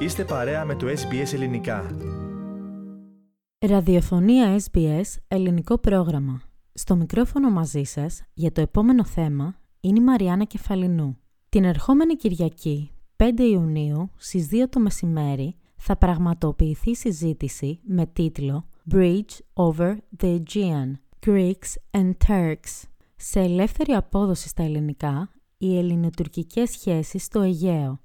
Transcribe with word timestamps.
Είστε 0.00 0.24
παρέα 0.24 0.64
με 0.64 0.74
το 0.74 0.86
SBS 0.86 1.32
Ελληνικά. 1.32 1.96
Ραδιοφωνία 3.58 4.60
SBS 4.70 5.02
Ελληνικό 5.28 5.78
πρόγραμμα. 5.78 6.42
Στο 6.72 6.96
μικρόφωνο 6.96 7.50
μαζί 7.50 7.82
σας 7.82 8.22
για 8.34 8.52
το 8.52 8.60
επόμενο 8.60 9.04
θέμα 9.04 9.54
είναι 9.80 9.98
η 9.98 10.02
Μαριάννα 10.02 10.44
Κεφαλινού. 10.44 11.18
Την 11.48 11.64
ερχόμενη 11.64 12.16
Κυριακή, 12.16 12.90
5 13.16 13.38
Ιουνίου, 13.38 14.10
στις 14.16 14.48
2 14.50 14.68
το 14.68 14.80
μεσημέρι, 14.80 15.54
θα 15.76 15.96
πραγματοποιηθεί 15.96 16.94
συζήτηση 16.96 17.80
με 17.82 18.06
τίτλο 18.06 18.68
Bridge 18.94 19.38
over 19.52 19.96
the 20.16 20.38
Aegean, 20.38 20.92
Greeks 21.26 21.98
and 22.00 22.12
Turks. 22.28 22.82
Σε 23.16 23.40
ελεύθερη 23.40 23.92
απόδοση 23.92 24.48
στα 24.48 24.62
ελληνικά, 24.62 25.30
οι 25.58 25.78
ελληνοτουρκικές 25.78 26.70
σχέσεις 26.70 27.24
στο 27.24 27.40
Αιγαίο. 27.40 28.00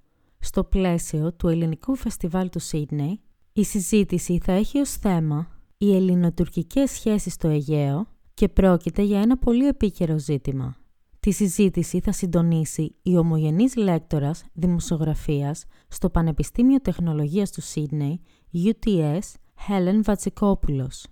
Στο 0.46 0.64
πλαίσιο 0.64 1.34
του 1.34 1.48
Ελληνικού 1.48 1.96
Φεστιβάλ 1.96 2.50
του 2.50 2.60
Σίδνεϊ, 2.60 3.20
η 3.54 3.64
συζήτηση 3.64 4.40
θα 4.44 4.52
έχει 4.52 4.80
ως 4.80 4.92
θέμα 4.92 5.48
οι 5.78 5.96
ελληνοτουρκικές 5.96 6.92
σχέσεις 6.92 7.34
στο 7.34 7.48
Αιγαίο 7.48 8.08
και 8.34 8.50
πρόκειται 8.50 9.02
για 9.02 9.20
ένα 9.20 9.38
πολύ 9.38 9.68
επίκαιρο 9.68 10.18
ζήτημα. 10.18 10.76
Τη 11.20 11.32
συζήτηση 11.32 12.00
θα 12.00 12.12
συντονίσει 12.12 12.96
η 13.02 13.18
ομογενής 13.18 13.76
λέκτορας 13.76 14.44
δημοσιογραφίας 14.54 15.66
στο 15.88 16.10
Πανεπιστήμιο 16.10 16.82
Τεχνολογίας 16.82 17.52
του 17.52 17.62
Σίδνεϊ, 17.62 18.22
UTS, 18.54 19.20
Helen 19.68 20.00
Βατσικόπουλος. 20.04 21.06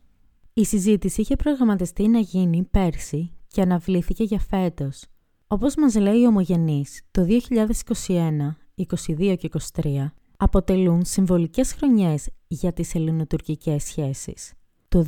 Η 0.53 0.65
συζήτηση 0.65 1.21
είχε 1.21 1.35
προγραμματιστεί 1.35 2.07
να 2.07 2.19
γίνει 2.19 2.63
πέρσι 2.63 3.31
και 3.47 3.61
αναβλήθηκε 3.61 4.23
για 4.23 4.39
φέτος. 4.39 5.03
Όπως 5.47 5.75
μας 5.75 5.95
λέει 5.95 6.19
η 6.19 6.25
Ομογενής, 6.25 7.01
το 7.11 7.25
2021, 7.25 8.57
22 8.77 9.35
και 9.37 9.49
23 9.73 10.11
αποτελούν 10.37 11.05
συμβολικές 11.05 11.73
χρονιές 11.73 12.29
για 12.47 12.73
τις 12.73 12.95
ελληνοτουρκικές 12.95 13.83
σχέσεις. 13.83 14.53
Το 14.87 15.05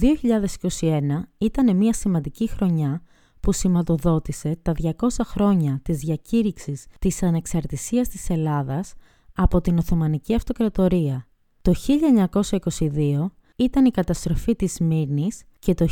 2021 0.80 1.02
ήταν 1.38 1.76
μια 1.76 1.94
σημαντική 1.94 2.48
χρονιά 2.48 3.02
που 3.40 3.52
σηματοδότησε 3.52 4.58
τα 4.62 4.74
200 4.82 4.92
χρόνια 5.24 5.80
της 5.84 5.98
διακήρυξης 5.98 6.86
της 7.00 7.24
ανεξαρτησίας 7.24 8.08
της 8.08 8.30
Ελλάδας 8.30 8.94
από 9.34 9.62
την 9.62 9.78
Οθωμανική 9.78 10.36
Αυτοκρατορία. 10.36 11.28
Το 11.62 11.74
1922 11.74 13.32
ήταν 13.56 13.86
η 13.86 13.92
καταστροφή 13.92 14.56
της 14.56 14.80
Μύρνης 14.80 15.44
και 15.60 15.74
το 15.74 15.88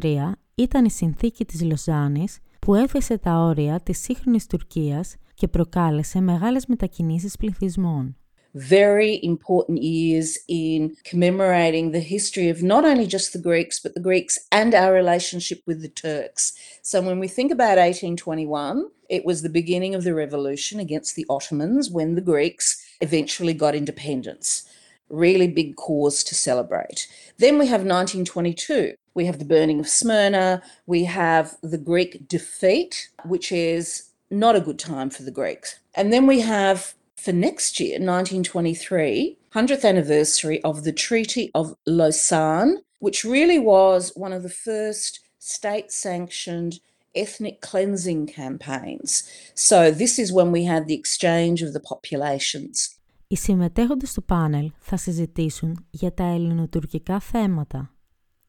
1923 0.00 0.32
ήταν 0.54 0.84
η 0.84 0.90
συνθήκη 0.90 1.44
της 1.44 1.62
Λοζάνης 1.62 2.38
που 2.58 2.74
έθεσε 2.74 3.18
τα 3.18 3.38
όρια 3.38 3.80
της 3.80 3.98
σύγχρονης 3.98 4.46
Τουρκίας 4.46 5.14
και 5.33 5.47
προκάλεσε 5.47 6.19
μεγάλες 6.19 6.65
μετακινήσεις 6.65 7.37
πληθυσμών. 7.37 8.15
very 8.55 9.23
important 9.23 9.81
years 9.81 10.37
in 10.47 10.95
commemorating 11.03 11.91
the 11.91 11.99
history 11.99 12.49
of 12.49 12.63
not 12.63 12.83
only 12.83 13.05
just 13.05 13.31
the 13.31 13.39
Greeks, 13.39 13.79
but 13.79 13.93
the 13.93 13.99
Greeks 13.99 14.39
and 14.51 14.73
our 14.73 14.93
relationship 14.93 15.61
with 15.67 15.81
the 15.81 15.89
Turks. 15.89 16.53
So 16.81 17.01
when 17.01 17.19
we 17.19 17.27
think 17.27 17.51
about 17.51 17.77
1821, 17.77 18.89
it 19.09 19.25
was 19.25 19.41
the 19.41 19.49
beginning 19.49 19.93
of 19.95 20.03
the 20.03 20.13
revolution 20.13 20.79
against 20.79 21.15
the 21.15 21.25
Ottomans 21.29 21.89
when 21.89 22.15
the 22.15 22.21
Greeks 22.21 22.83
eventually 23.01 23.53
got 23.53 23.75
independence. 23.75 24.67
Really 25.09 25.47
big 25.47 25.75
cause 25.75 26.23
to 26.25 26.35
celebrate. 26.35 27.07
Then 27.37 27.57
we 27.57 27.67
have 27.67 27.81
1922. 27.81 28.93
We 29.15 29.25
have 29.25 29.39
the 29.39 29.45
burning 29.45 29.79
of 29.79 29.87
Smyrna. 29.87 30.61
We 30.85 31.03
have 31.05 31.57
the 31.61 31.79
Greek 31.79 32.27
defeat, 32.27 33.09
which 33.25 33.51
is 33.51 34.09
not 34.33 34.55
a 34.55 34.61
good 34.61 34.79
time 34.79 35.09
for 35.09 35.23
the 35.23 35.31
Greeks. 35.31 35.79
And 35.95 36.13
then 36.13 36.25
we 36.27 36.41
have 36.41 36.93
for 37.15 37.33
next 37.33 37.79
year, 37.79 37.95
1923, 37.99 39.37
100th 39.53 39.83
anniversary 39.83 40.63
of 40.63 40.83
the 40.83 40.93
Treaty 40.93 41.51
of 41.53 41.75
Lausanne, 41.85 42.81
which 42.99 43.23
really 43.23 43.59
was 43.59 44.11
one 44.15 44.33
of 44.33 44.43
the 44.43 44.49
first 44.49 45.19
state 45.39 45.91
sanctioned 45.91 46.79
ethnic 47.15 47.59
cleansing 47.61 48.27
campaigns. 48.27 49.11
So, 49.53 49.91
this 49.91 50.19
is 50.19 50.31
when 50.31 50.51
we 50.51 50.63
had 50.65 50.87
the 50.87 50.93
exchange 50.93 51.61
of 51.61 51.73
the 51.73 51.79
populations. 51.79 52.95
Οι 53.27 53.35
συμμετέχοντες 53.35 54.13
του 54.13 54.23
πάνελ 54.23 54.71
θα 54.79 54.97
συζητήσουν 54.97 55.85
για 55.89 56.13
τα 56.13 56.23
ελληνοτουρκικά 56.23 57.19
θέματα. 57.19 57.92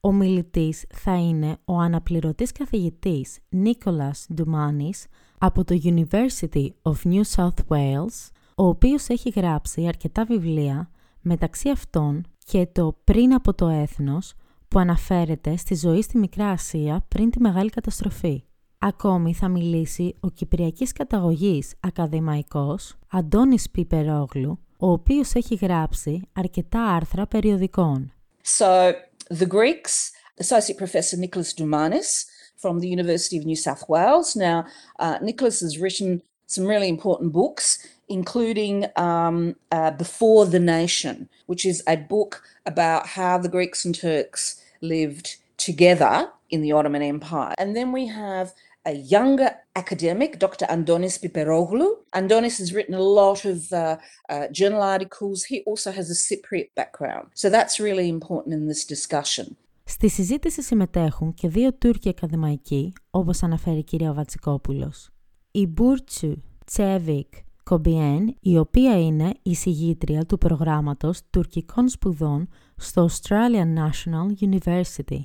Ο 0.05 0.11
μιλητής 0.11 0.85
θα 0.93 1.15
είναι 1.15 1.57
ο 1.65 1.77
αναπληρωτής 1.79 2.51
καθηγητής 2.51 3.39
Νίκολας 3.49 4.27
Ντουμάνης 4.33 5.05
από 5.37 5.63
το 5.63 5.79
University 5.83 6.67
of 6.81 6.93
New 7.03 7.21
South 7.35 7.67
Wales, 7.67 8.29
ο 8.55 8.67
οποίος 8.67 9.07
έχει 9.07 9.29
γράψει 9.29 9.87
αρκετά 9.87 10.25
βιβλία, 10.25 10.89
μεταξύ 11.21 11.69
αυτών 11.69 12.25
και 12.45 12.67
το 12.71 12.97
«Πριν 13.03 13.33
από 13.33 13.53
το 13.53 13.67
έθνος» 13.67 14.33
που 14.67 14.79
αναφέρεται 14.79 15.57
στη 15.57 15.75
ζωή 15.75 16.01
στη 16.01 16.17
Μικρά 16.17 16.49
Ασία 16.49 17.05
πριν 17.07 17.29
τη 17.29 17.39
Μεγάλη 17.39 17.69
Καταστροφή. 17.69 18.43
Ακόμη 18.77 19.33
θα 19.33 19.47
μιλήσει 19.47 20.15
ο 20.19 20.29
Κυπριακής 20.29 20.91
καταγωγής 20.91 21.73
ακαδημαϊκός 21.79 22.95
Αντώνης 23.11 23.69
Πιπερόγλου, 23.69 24.59
ο 24.79 24.91
οποίος 24.91 25.33
έχει 25.33 25.55
γράψει 25.55 26.21
αρκετά 26.33 26.83
άρθρα 26.83 27.27
περιοδικών. 27.27 28.09
So, 28.57 28.93
the 29.29 29.45
Greeks, 29.45 30.11
Associate 30.37 30.77
Professor 30.77 31.17
Nicholas 31.17 31.53
Dumanis 31.53 32.25
from 32.57 32.79
the 32.79 32.87
University 32.87 33.37
of 33.37 33.45
New 33.45 33.55
South 33.55 33.87
Wales. 33.87 34.35
Now, 34.35 34.65
uh, 34.99 35.17
Nicholas 35.21 35.61
has 35.61 35.77
written 35.77 36.21
some 36.47 36.65
really 36.65 36.89
important 36.89 37.33
books, 37.33 37.85
including 38.09 38.85
um, 38.95 39.55
uh, 39.71 39.91
Before 39.91 40.45
the 40.45 40.59
Nation, 40.59 41.29
which 41.47 41.65
is 41.65 41.83
a 41.87 41.95
book 41.95 42.43
about 42.65 43.07
how 43.07 43.37
the 43.37 43.49
Greeks 43.49 43.85
and 43.85 43.95
Turks 43.95 44.61
lived 44.81 45.37
together 45.57 46.29
in 46.49 46.61
the 46.61 46.71
Ottoman 46.71 47.01
Empire. 47.01 47.55
And 47.57 47.75
then 47.75 47.91
we 47.91 48.07
have 48.07 48.53
a 48.85 48.93
younger 49.15 49.49
academic, 49.75 50.39
Dr. 50.39 50.65
Andonis 50.75 51.15
Piperoglu. 51.23 51.87
Andonis 52.13 52.55
has 52.61 52.69
written 52.75 52.95
a 53.03 53.05
lot 53.19 53.39
of 53.45 53.59
uh, 53.71 53.97
uh, 54.29 54.47
journal 54.59 54.81
articles. 54.81 55.37
He 55.51 55.57
also 55.69 55.89
has 55.91 56.07
a 56.15 56.17
Cypriot 56.27 56.69
background. 56.75 57.25
So 57.33 57.49
that's 57.49 57.79
really 57.79 58.07
important 58.17 58.53
in 58.53 58.67
this 58.67 58.85
discussion. 58.85 59.55
Στη 59.87 60.09
συζήτηση 60.09 60.61
συμμετέχουν 60.61 61.33
και 61.33 61.47
δύο 61.47 61.73
Τούρκοι 61.73 62.09
ακαδημαϊκοί, 62.09 62.93
όπως 63.09 63.43
αναφέρει 63.43 63.77
η 63.77 63.83
κυρία 63.83 64.13
Βατσικόπουλος. 64.13 65.09
Η 65.51 65.67
Μπούρτσου 65.67 66.41
Τσέβικ 66.65 67.33
Κομπιέν, 67.63 68.35
η 68.39 68.57
οποία 68.57 69.01
είναι 69.01 69.31
η 69.41 69.55
συγγήτρια 69.55 70.25
του 70.25 70.37
προγράμματος 70.37 71.21
τουρκικών 71.29 71.89
σπουδών 71.89 72.49
στο 72.75 73.09
Australian 73.11 73.73
National 73.77 74.49
University. 74.49 75.19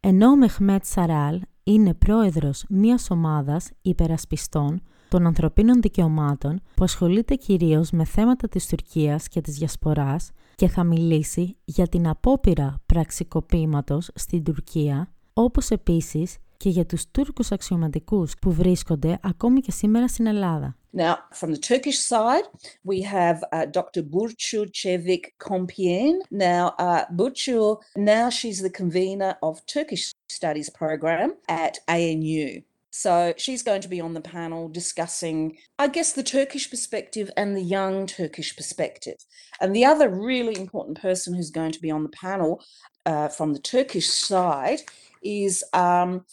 Ενώ 0.00 0.28
ο 0.28 0.36
Μεχμέτ 0.36 0.84
Σαράλ 0.84 1.40
είναι 1.68 1.94
πρόεδρος 1.94 2.64
μιας 2.68 3.10
ομάδας 3.10 3.70
υπερασπιστών 3.82 4.80
των 5.08 5.26
ανθρωπίνων 5.26 5.80
δικαιωμάτων 5.80 6.60
που 6.74 6.84
ασχολείται 6.84 7.34
κυρίως 7.34 7.90
με 7.90 8.04
θέματα 8.04 8.48
της 8.48 8.66
Τουρκίας 8.66 9.28
και 9.28 9.40
της 9.40 9.56
Διασποράς 9.58 10.30
και 10.54 10.68
θα 10.68 10.84
μιλήσει 10.84 11.56
για 11.64 11.86
την 11.86 12.08
απόπειρα 12.08 12.74
πραξικοπήματος 12.86 14.10
στην 14.14 14.42
Τουρκία, 14.42 15.12
όπως 15.32 15.70
επίσης 15.70 16.36
και 16.56 16.68
για 16.68 16.86
τους 16.86 17.10
Τούρκους 17.10 17.52
αξιωματικούς 17.52 18.32
που 18.40 18.52
βρίσκονται 18.52 19.18
ακόμη 19.22 19.60
και 19.60 19.70
σήμερα 19.72 20.08
στην 20.08 20.26
Ελλάδα. 20.26 20.76
Now, 20.96 21.18
from 21.34 21.50
the 21.50 21.58
Turkish 21.58 21.98
side, 21.98 22.44
we 22.82 23.02
have 23.02 23.44
uh, 23.52 23.66
Dr. 23.66 24.02
Burcu 24.02 24.64
Çevik 24.72 25.36
Kompien. 25.38 26.20
Now, 26.30 26.74
uh, 26.78 27.04
Burcu, 27.14 27.82
now 27.96 28.30
she's 28.30 28.62
the 28.62 28.70
convener 28.70 29.36
of 29.42 29.64
Turkish 29.66 30.14
Studies 30.30 30.70
program 30.70 31.34
at 31.48 31.78
ANU. 31.86 32.62
So 32.90 33.34
she's 33.36 33.62
going 33.62 33.82
to 33.82 33.88
be 33.88 34.00
on 34.00 34.14
the 34.14 34.22
panel 34.22 34.70
discussing, 34.70 35.58
I 35.78 35.88
guess, 35.88 36.14
the 36.14 36.22
Turkish 36.22 36.70
perspective 36.70 37.30
and 37.36 37.54
the 37.54 37.62
young 37.62 38.06
Turkish 38.06 38.56
perspective. 38.56 39.18
And 39.60 39.76
the 39.76 39.84
other 39.84 40.08
really 40.08 40.58
important 40.58 40.98
person 40.98 41.34
who's 41.34 41.50
going 41.50 41.72
to 41.72 41.80
be 41.82 41.90
on 41.90 42.04
the 42.04 42.08
panel 42.08 42.64
uh, 43.04 43.28
from 43.28 43.52
the 43.52 43.60
Turkish 43.60 44.08
side 44.08 44.80
is 45.22 45.62
um, 45.74 46.24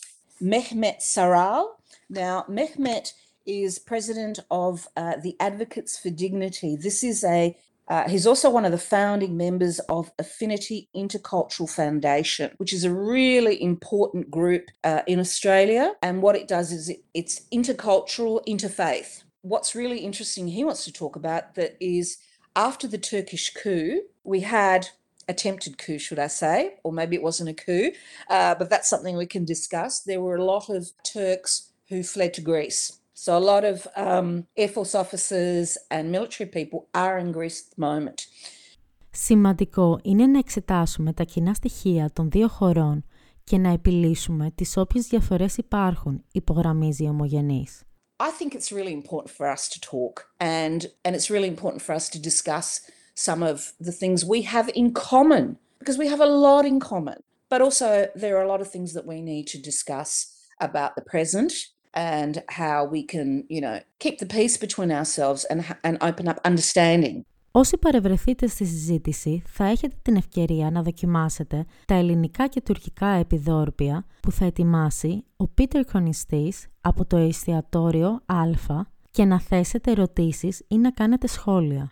Mehmet 0.42 1.01
Saral. 1.01 1.65
Now, 2.10 2.45
Mehmet 2.50 3.12
is 3.45 3.80
president 3.80 4.40
of 4.50 4.88
uh, 4.95 5.16
the 5.22 5.36
Advocates 5.40 5.98
for 5.98 6.10
Dignity. 6.10 6.75
This 6.75 7.04
is 7.04 7.24
a 7.24 7.57
uh, 7.88 8.07
he's 8.07 8.25
also 8.25 8.50
one 8.50 8.63
of 8.63 8.72
the 8.72 8.78
founding 8.78 9.36
members 9.36 9.80
of 9.90 10.12
Affinity 10.18 10.88
Intercultural 10.95 11.69
Foundation, 11.69 12.51
which 12.57 12.72
is 12.72 12.86
a 12.86 12.94
really 12.94 13.62
important 13.62 14.31
group 14.31 14.69
uh, 14.84 15.01
in 15.06 15.19
Australia. 15.19 15.94
And 16.01 16.22
what 16.22 16.36
it 16.36 16.48
does 16.48 16.72
is 16.72 16.90
it, 16.90 17.04
it's 17.13 17.42
intercultural, 17.54 18.40
interfaith. 18.48 19.24
What's 19.42 19.75
really 19.75 20.00
interesting 20.00 20.48
he 20.48 20.63
wants 20.63 20.86
to 20.86 20.94
talk 20.94 21.18
about 21.18 21.56
that 21.56 21.75
is 21.81 22.19
after 22.56 22.88
the 22.88 22.98
Turkish 22.98 23.54
coup, 23.54 24.04
we 24.24 24.39
had 24.39 24.88
attempted 25.28 25.78
coup, 25.78 26.00
should 26.00 26.19
I 26.19 26.28
say, 26.28 26.75
or 26.84 26.94
maybe 26.94 27.18
it 27.18 27.24
wasn't 27.24 27.50
a 27.50 27.54
coup, 27.54 27.92
uh, 28.30 28.56
but 28.56 28.69
that's 28.69 28.89
something 28.89 29.18
we 29.18 29.25
can 29.25 29.44
discuss. 29.44 30.00
There 30.00 30.22
were 30.22 30.36
a 30.38 30.44
lot 30.44 30.69
of 30.69 30.92
Turks 31.04 31.72
who 31.89 32.01
fled 32.04 32.34
to 32.36 32.42
Greece 32.42 33.00
So 33.12 33.37
a 33.37 33.44
lot 33.52 33.64
of 33.73 33.76
um, 33.96 34.46
Air 34.55 34.69
Force 34.69 34.94
officers 34.94 35.76
and 35.90 36.05
military 36.17 36.49
people 36.58 36.81
are 36.94 37.19
in 37.19 37.32
Greece 37.32 37.58
at 37.64 37.76
the 37.76 37.81
moment. 37.87 38.29
Σημαντικό 39.11 39.99
είναι 40.02 40.26
να 40.26 40.38
εξετάσουμε 40.38 41.12
τα 41.12 41.25
κοινά 41.25 41.55
στοιχεία 41.55 42.11
των 42.12 42.31
δύο 42.31 42.49
χωρών 42.49 43.05
και 43.44 43.58
να 43.58 43.73
επιλύσουμε 43.73 44.50
τις 44.55 44.76
όποιες 44.76 45.06
διαφορές 45.06 45.56
υπάρχουν, 45.56 46.25
υπογραμμίζει 46.32 47.05
η 47.05 47.08
Ομογενής. 47.08 47.82
I 48.20 48.31
think 48.31 48.55
it's 48.55 48.73
really 48.73 48.93
important 48.93 49.31
for 49.31 49.46
us 49.46 49.69
to 49.69 49.79
talk 49.81 50.14
and, 50.40 50.81
and 51.05 51.14
it's 51.14 51.31
really 51.31 51.50
important 51.56 51.82
for 51.82 51.94
us 51.94 52.08
to 52.08 52.19
discuss 52.19 52.81
some 53.14 53.43
of 53.43 53.73
the 53.81 53.93
things 53.93 54.25
we 54.25 54.43
have 54.55 54.69
in 54.81 54.93
common 54.93 55.44
because 55.79 55.99
we 56.02 56.08
have 56.12 56.20
a 56.20 56.32
lot 56.46 56.64
in 56.73 56.79
common. 56.93 57.19
But 57.52 57.61
also 57.67 57.88
there 58.23 58.35
are 58.37 58.44
a 58.49 58.52
lot 58.55 58.61
of 58.64 58.69
things 58.75 58.90
that 58.96 59.06
we 59.12 59.19
need 59.32 59.46
to 59.55 59.58
discuss 59.70 60.08
about 60.69 60.90
the 60.96 61.06
present 61.14 61.52
and 61.94 62.34
how 62.48 62.86
we 62.92 63.04
can, 63.04 63.44
you 63.50 63.62
know, 63.62 63.80
keep 64.00 64.18
the 64.18 64.25
peace 64.25 64.57
between 64.57 64.92
ourselves 64.92 65.45
and, 65.50 65.60
and 65.84 65.98
open 66.01 66.28
up 66.28 66.40
understanding. 66.45 67.24
Όσοι 67.56 67.78
παρευρεθείτε 67.78 68.48
στη 68.48 68.66
συζήτηση 68.66 69.42
θα 69.45 69.66
έχετε 69.66 69.95
την 70.01 70.16
ευκαιρία 70.16 70.72
να 70.72 70.81
δοκιμάσετε 70.81 71.66
τα 71.86 71.94
ελληνικά 71.95 72.48
και 72.48 72.62
τουρκικά 72.62 73.07
επιδόρπια 73.07 74.06
που 74.19 74.31
θα 74.31 74.45
ετοιμάσει 74.45 75.24
ο 75.38 75.48
Πίτερ 75.48 75.86
Κονιστής 75.86 76.68
από 76.81 77.06
το 77.06 77.18
εστιατόριο 77.18 78.22
Α 78.25 78.44
και 79.12 79.25
να 79.25 79.39
θέσετε 79.39 79.92
ερωτήσεις 79.92 80.63
ή 80.68 80.78
να 80.78 80.92
κάνετε 80.92 81.28
σχόλια. 81.28 81.92